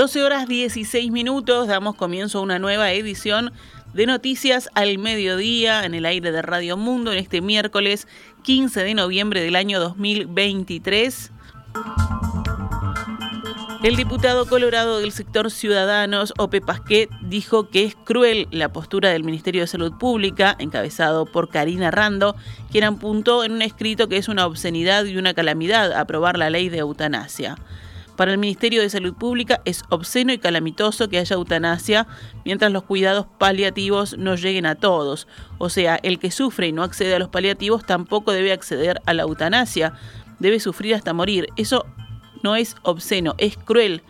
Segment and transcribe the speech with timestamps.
[0.00, 3.52] 12 horas 16 minutos, damos comienzo a una nueva edición
[3.92, 8.08] de Noticias al Mediodía en el aire de Radio Mundo en este miércoles
[8.42, 11.32] 15 de noviembre del año 2023.
[13.82, 19.22] El diputado colorado del sector Ciudadanos, Ope Pasquet, dijo que es cruel la postura del
[19.22, 22.36] Ministerio de Salud Pública, encabezado por Karina Rando,
[22.72, 26.70] quien apuntó en un escrito que es una obscenidad y una calamidad aprobar la ley
[26.70, 27.58] de eutanasia.
[28.20, 32.06] Para el Ministerio de Salud Pública es obsceno y calamitoso que haya eutanasia
[32.44, 35.26] mientras los cuidados paliativos no lleguen a todos.
[35.56, 39.14] O sea, el que sufre y no accede a los paliativos tampoco debe acceder a
[39.14, 39.94] la eutanasia.
[40.38, 41.46] Debe sufrir hasta morir.
[41.56, 41.86] Eso
[42.42, 44.02] no es obsceno, es cruel,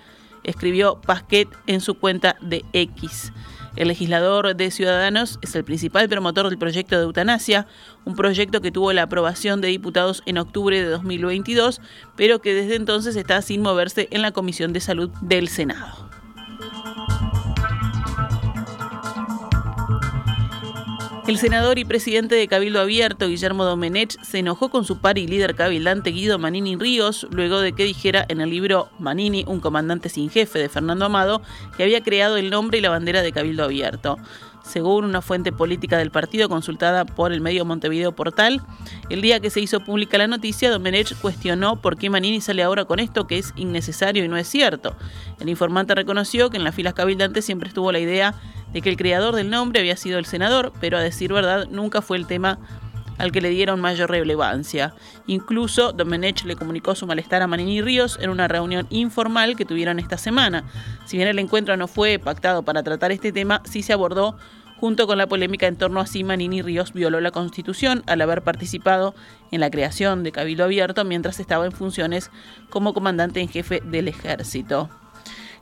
[0.43, 3.33] escribió Pasquet en su cuenta de X.
[3.77, 7.67] El legislador de Ciudadanos es el principal promotor del proyecto de eutanasia,
[8.05, 11.81] un proyecto que tuvo la aprobación de diputados en octubre de 2022,
[12.17, 16.10] pero que desde entonces está sin moverse en la Comisión de Salud del Senado.
[21.31, 25.29] El senador y presidente de Cabildo Abierto, Guillermo Domenech, se enojó con su par y
[25.29, 30.09] líder cabildante Guido Manini Ríos luego de que dijera en el libro Manini, un comandante
[30.09, 31.41] sin jefe de Fernando Amado,
[31.77, 34.17] que había creado el nombre y la bandera de Cabildo Abierto.
[34.65, 38.61] Según una fuente política del partido consultada por el medio Montevideo Portal,
[39.09, 42.87] el día que se hizo pública la noticia, Domenech cuestionó por qué Manini sale ahora
[42.87, 44.97] con esto que es innecesario y no es cierto.
[45.39, 48.35] El informante reconoció que en las filas cabildantes siempre estuvo la idea
[48.73, 52.03] de que el creador del nombre había sido el senador, pero a decir verdad nunca
[52.03, 52.59] fue el tema
[53.21, 54.95] al que le dieron mayor relevancia.
[55.27, 59.99] Incluso Domenech le comunicó su malestar a Manini Ríos en una reunión informal que tuvieron
[59.99, 60.65] esta semana.
[61.05, 64.39] Si bien el encuentro no fue pactado para tratar este tema, sí se abordó
[64.79, 68.41] junto con la polémica en torno a si Manini Ríos violó la Constitución al haber
[68.41, 69.15] participado
[69.51, 72.31] en la creación de Cabildo Abierto mientras estaba en funciones
[72.71, 74.89] como comandante en jefe del ejército.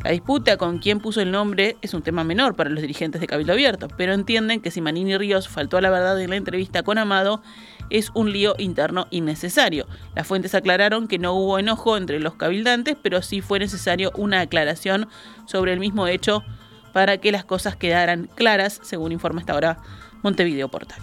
[0.05, 3.27] La disputa con quién puso el nombre es un tema menor para los dirigentes de
[3.27, 6.85] Cabildo Abierto, pero entienden que si Manini Ríos faltó a la verdad en la entrevista
[6.85, 7.43] con Amado,
[7.91, 9.87] es un lío interno innecesario.
[10.15, 14.41] Las fuentes aclararon que no hubo enojo entre los cabildantes, pero sí fue necesario una
[14.41, 15.09] aclaración
[15.47, 16.45] sobre el mismo hecho
[16.93, 19.79] para que las cosas quedaran claras, según informa hasta ahora
[20.23, 21.01] Montevideo Portal.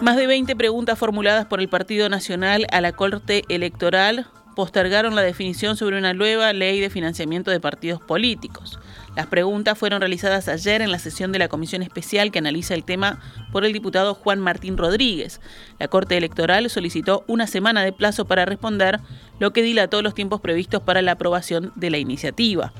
[0.00, 5.22] Más de 20 preguntas formuladas por el Partido Nacional a la Corte Electoral postergaron la
[5.22, 8.78] definición sobre una nueva ley de financiamiento de partidos políticos.
[9.16, 12.84] Las preguntas fueron realizadas ayer en la sesión de la comisión especial que analiza el
[12.84, 13.20] tema
[13.50, 15.40] por el diputado Juan Martín Rodríguez.
[15.80, 19.00] La Corte Electoral solicitó una semana de plazo para responder,
[19.40, 22.72] lo que dilató los tiempos previstos para la aprobación de la iniciativa.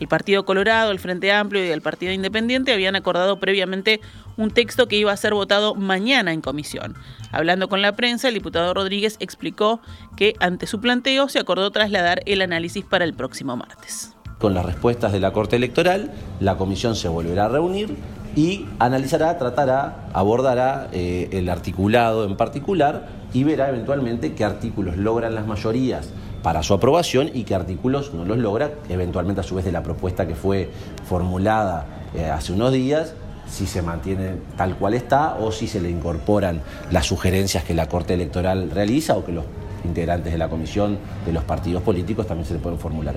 [0.00, 4.00] El Partido Colorado, el Frente Amplio y el Partido Independiente habían acordado previamente
[4.36, 6.94] un texto que iba a ser votado mañana en comisión.
[7.32, 9.80] Hablando con la prensa, el diputado Rodríguez explicó
[10.16, 14.14] que ante su planteo se acordó trasladar el análisis para el próximo martes.
[14.38, 17.96] Con las respuestas de la Corte Electoral, la comisión se volverá a reunir
[18.36, 25.34] y analizará, tratará, abordará eh, el articulado en particular y verá eventualmente qué artículos logran
[25.34, 26.10] las mayorías
[26.42, 29.82] para su aprobación y qué artículos no los logra, eventualmente a su vez de la
[29.82, 30.70] propuesta que fue
[31.08, 33.14] formulada eh, hace unos días,
[33.48, 37.88] si se mantiene tal cual está o si se le incorporan las sugerencias que la
[37.88, 39.44] Corte Electoral realiza o que los
[39.84, 43.16] integrantes de la comisión de los partidos políticos también se le pueden formular.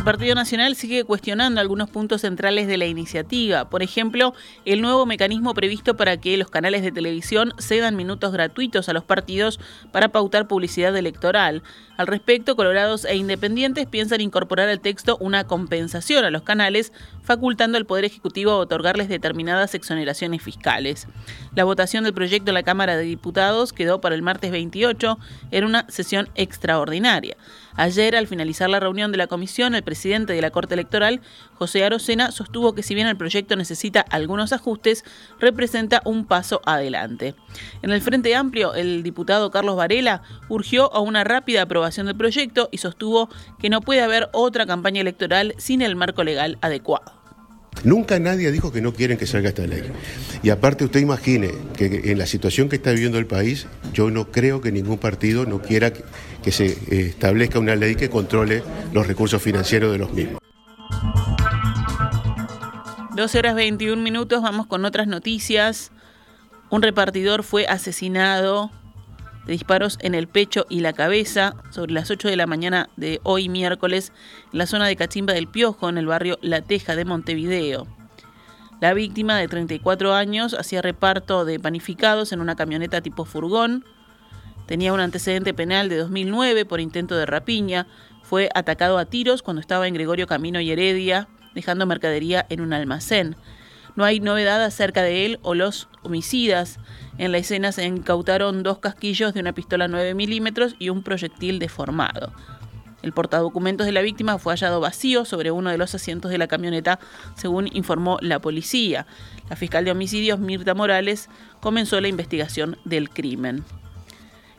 [0.00, 3.68] El Partido Nacional sigue cuestionando algunos puntos centrales de la iniciativa.
[3.68, 4.32] Por ejemplo,
[4.64, 9.04] el nuevo mecanismo previsto para que los canales de televisión cedan minutos gratuitos a los
[9.04, 9.60] partidos
[9.92, 11.62] para pautar publicidad electoral.
[11.98, 16.94] Al respecto, Colorados e Independientes piensan incorporar al texto una compensación a los canales,
[17.30, 21.06] facultando al Poder Ejecutivo a otorgarles determinadas exoneraciones fiscales.
[21.54, 25.16] La votación del proyecto en la Cámara de Diputados quedó para el martes 28
[25.52, 27.36] en una sesión extraordinaria.
[27.76, 31.20] Ayer, al finalizar la reunión de la comisión, el presidente de la Corte Electoral,
[31.54, 35.04] José Arocena, sostuvo que si bien el proyecto necesita algunos ajustes,
[35.38, 37.36] representa un paso adelante.
[37.82, 42.68] En el Frente Amplio, el diputado Carlos Varela urgió a una rápida aprobación del proyecto
[42.72, 43.28] y sostuvo
[43.60, 47.19] que no puede haber otra campaña electoral sin el marco legal adecuado.
[47.84, 49.82] Nunca nadie dijo que no quieren que salga esta ley.
[50.42, 54.30] Y aparte usted imagine que en la situación que está viviendo el país, yo no
[54.30, 58.62] creo que ningún partido no quiera que, se eh, establezca una ley que controle
[58.92, 60.40] los recursos financieros de los mismos.
[63.14, 65.92] 12 horas 21 minutos, vamos con otras noticias.
[66.70, 68.70] Un repartidor fue asesinado
[69.50, 73.48] disparos en el pecho y la cabeza sobre las 8 de la mañana de hoy
[73.48, 74.12] miércoles
[74.52, 77.86] en la zona de Cachimba del Piojo, en el barrio La Teja de Montevideo.
[78.80, 83.84] La víctima de 34 años hacía reparto de panificados en una camioneta tipo furgón.
[84.66, 87.86] Tenía un antecedente penal de 2009 por intento de rapiña.
[88.22, 92.72] Fue atacado a tiros cuando estaba en Gregorio Camino y Heredia, dejando mercadería en un
[92.72, 93.36] almacén.
[93.96, 96.78] No hay novedad acerca de él o los homicidas.
[97.18, 101.58] En la escena se incautaron dos casquillos de una pistola 9 milímetros y un proyectil
[101.58, 102.32] deformado.
[103.02, 106.48] El portadocumentos de la víctima fue hallado vacío sobre uno de los asientos de la
[106.48, 106.98] camioneta,
[107.34, 109.06] según informó la policía.
[109.48, 111.28] La fiscal de homicidios, Mirta Morales,
[111.60, 113.64] comenzó la investigación del crimen.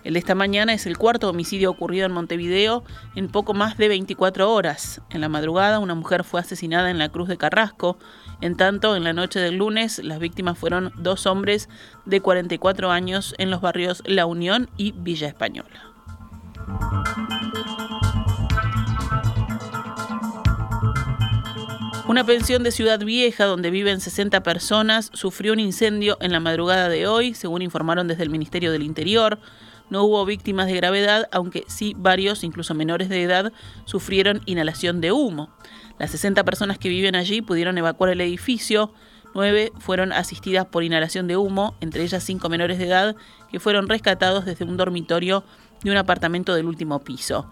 [0.03, 2.83] El de esta mañana es el cuarto homicidio ocurrido en Montevideo
[3.15, 5.01] en poco más de 24 horas.
[5.11, 7.99] En la madrugada, una mujer fue asesinada en la Cruz de Carrasco.
[8.41, 11.69] En tanto, en la noche del lunes, las víctimas fueron dos hombres
[12.05, 15.91] de 44 años en los barrios La Unión y Villa Española.
[22.07, 26.89] Una pensión de Ciudad Vieja, donde viven 60 personas, sufrió un incendio en la madrugada
[26.89, 29.39] de hoy, según informaron desde el Ministerio del Interior.
[29.91, 33.51] No hubo víctimas de gravedad, aunque sí varios, incluso menores de edad,
[33.83, 35.49] sufrieron inhalación de humo.
[35.99, 38.93] Las 60 personas que viven allí pudieron evacuar el edificio.
[39.35, 43.17] Nueve fueron asistidas por inhalación de humo, entre ellas cinco menores de edad
[43.51, 45.43] que fueron rescatados desde un dormitorio
[45.83, 47.51] de un apartamento del último piso.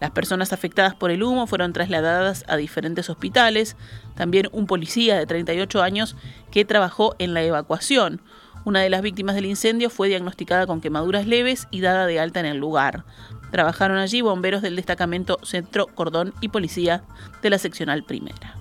[0.00, 3.76] Las personas afectadas por el humo fueron trasladadas a diferentes hospitales.
[4.14, 6.14] También un policía de 38 años
[6.52, 8.22] que trabajó en la evacuación.
[8.64, 12.40] Una de las víctimas del incendio fue diagnosticada con quemaduras leves y dada de alta
[12.40, 13.04] en el lugar.
[13.50, 17.02] Trabajaron allí bomberos del destacamento Centro Cordón y policía
[17.42, 18.56] de la seccional primera.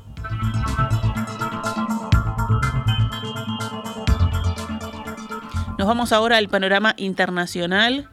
[5.78, 8.10] Nos vamos ahora al panorama internacional.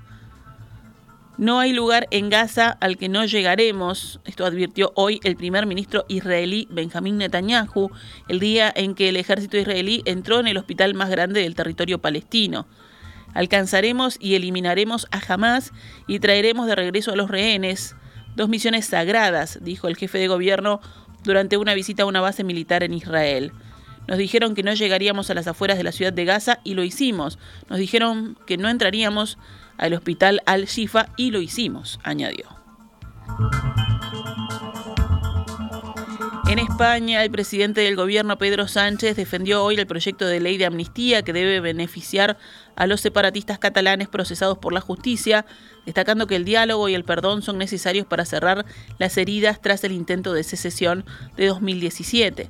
[1.38, 6.06] No hay lugar en Gaza al que no llegaremos, esto advirtió hoy el primer ministro
[6.09, 7.91] israelí Benjamín Netanyahu,
[8.29, 11.99] el día en que el ejército israelí entró en el hospital más grande del territorio
[11.99, 12.67] palestino.
[13.35, 15.73] Alcanzaremos y eliminaremos a Hamas
[16.06, 17.97] y traeremos de regreso a los rehenes,
[18.35, 20.81] dos misiones sagradas, dijo el jefe de gobierno
[21.23, 23.53] durante una visita a una base militar en Israel.
[24.06, 26.85] Nos dijeron que no llegaríamos a las afueras de la ciudad de Gaza y lo
[26.85, 27.38] hicimos.
[27.69, 29.38] Nos dijeron que no entraríamos
[29.79, 32.47] al hospital Al-Shifa y lo hicimos, añadió.
[36.49, 40.67] En España, el presidente del gobierno, Pedro Sánchez, defendió hoy el proyecto de ley de
[40.67, 42.38] amnistía que debe beneficiar
[42.76, 45.44] a los separatistas catalanes procesados por la justicia,
[45.87, 48.64] destacando que el diálogo y el perdón son necesarios para cerrar
[48.99, 51.05] las heridas tras el intento de secesión
[51.37, 52.49] de 2017.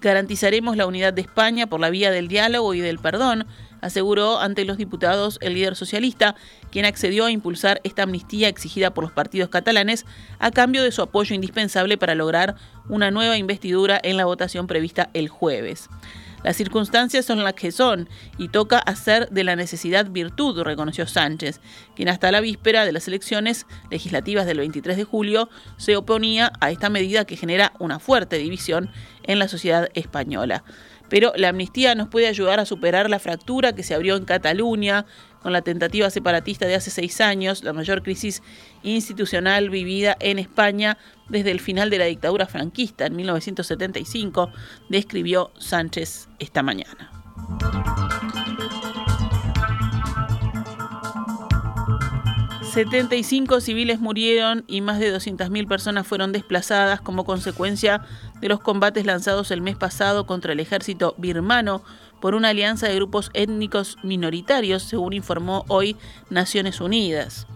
[0.00, 3.46] Garantizaremos la unidad de España por la vía del diálogo y del perdón,
[3.80, 6.34] aseguró ante los diputados el líder socialista,
[6.70, 10.06] quien accedió a impulsar esta amnistía exigida por los partidos catalanes
[10.38, 12.56] a cambio de su apoyo indispensable para lograr
[12.88, 15.88] una nueva investidura en la votación prevista el jueves.
[16.44, 21.60] Las circunstancias son las que son y toca hacer de la necesidad virtud, reconoció Sánchez,
[21.96, 25.48] quien hasta la víspera de las elecciones legislativas del 23 de julio
[25.78, 28.90] se oponía a esta medida que genera una fuerte división
[29.22, 30.64] en la sociedad española.
[31.14, 35.06] Pero la amnistía nos puede ayudar a superar la fractura que se abrió en Cataluña
[35.44, 38.42] con la tentativa separatista de hace seis años, la mayor crisis
[38.82, 44.50] institucional vivida en España desde el final de la dictadura franquista en 1975,
[44.88, 47.12] describió Sánchez esta mañana.
[52.74, 58.02] 75 civiles murieron y más de 200.000 personas fueron desplazadas como consecuencia
[58.40, 61.84] de los combates lanzados el mes pasado contra el ejército birmano
[62.20, 65.96] por una alianza de grupos étnicos minoritarios, según informó hoy
[66.30, 67.46] Naciones Unidas.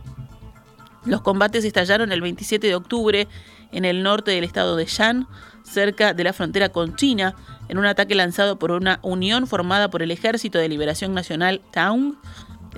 [1.05, 3.27] Los combates estallaron el 27 de octubre
[3.73, 5.27] en el norte del estado de Shan,
[5.65, 7.35] cerca de la frontera con China,
[7.69, 12.15] en un ataque lanzado por una unión formada por el Ejército de Liberación Nacional Taung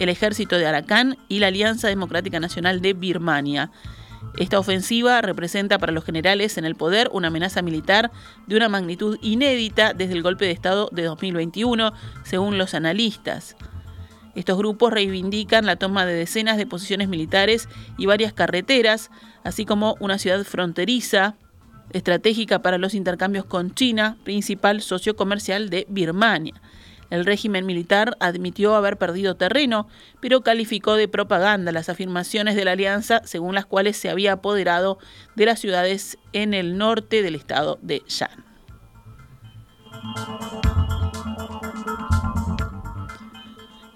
[0.01, 3.71] el ejército de Arakan y la Alianza Democrática Nacional de Birmania.
[4.39, 8.11] Esta ofensiva representa para los generales en el poder una amenaza militar
[8.47, 11.93] de una magnitud inédita desde el golpe de Estado de 2021,
[12.25, 13.57] según los analistas.
[14.35, 19.11] Estos grupos reivindican la toma de decenas de posiciones militares y varias carreteras,
[19.45, 21.37] así como una ciudad fronteriza
[21.93, 26.55] estratégica para los intercambios con China, principal socio comercial de Birmania.
[27.11, 29.89] El régimen militar admitió haber perdido terreno,
[30.21, 34.99] pero calificó de propaganda las afirmaciones de la alianza según las cuales se había apoderado
[35.37, 38.45] de las ciudades en el norte del estado de Shan.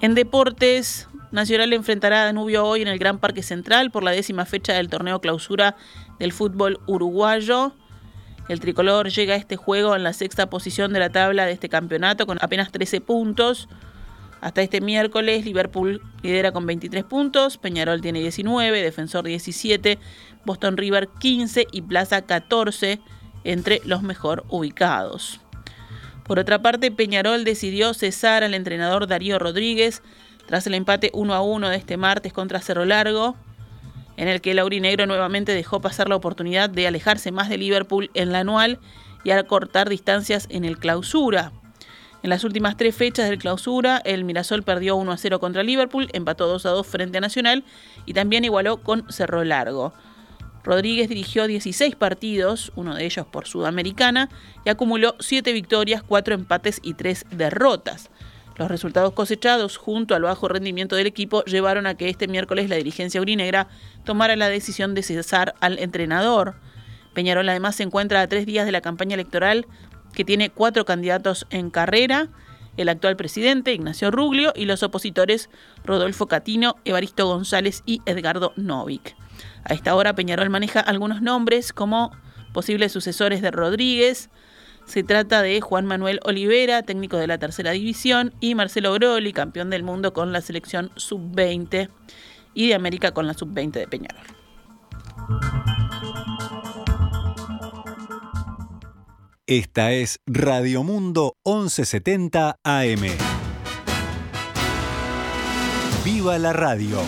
[0.01, 4.45] En deportes, Nacional enfrentará a Danubio hoy en el Gran Parque Central por la décima
[4.45, 5.75] fecha del torneo clausura
[6.21, 7.75] del fútbol uruguayo.
[8.49, 11.69] El tricolor llega a este juego en la sexta posición de la tabla de este
[11.69, 13.69] campeonato con apenas 13 puntos.
[14.43, 19.99] Hasta este miércoles, Liverpool lidera con 23 puntos, Peñarol tiene 19, Defensor 17,
[20.45, 23.01] Boston River 15 y Plaza 14
[23.45, 25.41] entre los mejor ubicados.
[26.25, 30.03] Por otra parte, Peñarol decidió cesar al entrenador Darío Rodríguez
[30.47, 33.37] tras el empate 1 a 1 de este martes contra Cerro Largo,
[34.17, 38.33] en el que el nuevamente dejó pasar la oportunidad de alejarse más de Liverpool en
[38.33, 38.79] la anual
[39.25, 41.53] y acortar distancias en el clausura.
[42.23, 46.09] En las últimas tres fechas del clausura, el Mirasol perdió 1 a 0 contra Liverpool,
[46.15, 47.65] empató 2 a 2 frente a Nacional
[48.07, 49.93] y también igualó con Cerro Largo.
[50.63, 54.31] Rodríguez dirigió 16 partidos, uno de ellos por Sudamericana,
[54.65, 58.11] y acumuló 7 victorias, 4 empates y 3 derrotas.
[58.57, 62.77] Los resultados cosechados junto al bajo rendimiento del equipo llevaron a que este miércoles la
[62.77, 63.69] dirigencia urinegra
[64.05, 66.55] tomara la decisión de cesar al entrenador.
[67.15, 69.67] Peñarol además se encuentra a tres días de la campaña electoral
[70.13, 72.29] que tiene cuatro candidatos en carrera,
[72.77, 75.51] el actual presidente Ignacio Ruglio y los opositores
[75.85, 79.17] Rodolfo Catino, Evaristo González y Edgardo Novik.
[79.65, 82.13] A esta hora Peñarol maneja algunos nombres como
[82.53, 84.31] posibles sucesores de Rodríguez.
[84.87, 89.71] Se trata de Juan Manuel Olivera, técnico de la tercera división, y Marcelo Groli, campeón
[89.71, 91.89] del mundo con la selección sub-20
[92.55, 94.27] y de América con la sub-20 de Peñarol.
[99.47, 103.03] Esta es Radio Mundo 1170 AM.
[106.05, 106.99] ¡Viva la radio!